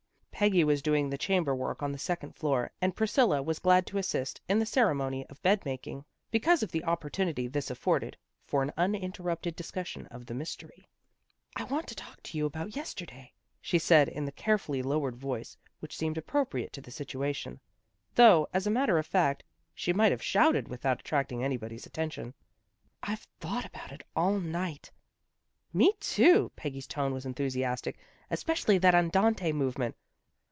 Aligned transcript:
Peggy 0.41 0.63
was 0.63 0.81
doing 0.81 1.07
the 1.11 1.19
chamber 1.19 1.53
work 1.53 1.83
on 1.83 1.91
the 1.91 1.99
second 1.99 2.35
floor, 2.35 2.71
and 2.81 2.95
Priscilla 2.95 3.43
was 3.43 3.59
glad 3.59 3.85
to 3.85 3.99
assist 3.99 4.41
in 4.49 4.57
the 4.57 4.65
ceremony 4.65 5.23
of 5.27 5.39
bed 5.43 5.63
making, 5.65 6.03
because 6.31 6.63
of 6.63 6.71
the 6.71 6.83
opportunity 6.83 7.45
this 7.47 7.69
afforded 7.69 8.17
for 8.47 8.63
an 8.63 8.73
uninterrupted 8.75 9.55
discussion 9.55 10.07
of 10.07 10.25
the 10.25 10.33
mystery. 10.33 10.89
255 11.57 11.61
256 11.61 11.61
THE 11.61 11.61
GIRLS 11.61 11.61
OF 11.61 11.61
FRIENDLY 11.61 11.61
TERRACE" 11.61 11.61
I 11.61 11.73
want 11.75 11.87
to 11.87 11.95
talk 11.95 12.15
with 12.15 12.35
you 12.35 12.45
about 12.47 12.75
yesterday," 12.75 13.33
she 13.61 13.77
said 13.77 14.07
in 14.09 14.25
the 14.25 14.31
carefully 14.31 14.81
lowered 14.81 15.15
voice 15.15 15.57
which 15.79 15.95
seemed 15.95 16.17
appropriate 16.17 16.73
to 16.73 16.81
the 16.81 16.89
situation, 16.89 17.59
though, 18.15 18.47
as 18.51 18.65
a 18.65 18.71
matter 18.71 18.97
of 18.97 19.05
fact, 19.05 19.43
she 19.75 19.93
might 19.93 20.11
have 20.11 20.23
shouted 20.23 20.67
without 20.67 21.01
attracting 21.01 21.43
anybody's 21.43 21.85
attention." 21.85 22.33
I've 23.03 23.27
thought 23.39 23.65
about 23.65 23.91
it 23.91 24.01
all 24.15 24.39
night."" 24.39 24.89
Me, 25.71 25.93
too!" 25.99 26.51
Peggy's 26.55 26.87
tone 26.87 27.13
was 27.13 27.27
enthusiastic." 27.27 27.99
Especially 28.31 28.79
that 28.79 28.95
andante 28.95 29.51
movement." 29.51 29.95